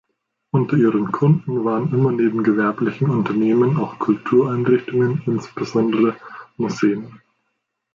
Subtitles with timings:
[0.49, 6.17] Unter ihren Kunden waren immer neben gewerblichen Unternehmen auch Kultureinrichtungen, insbesondere
[6.57, 7.21] Museen.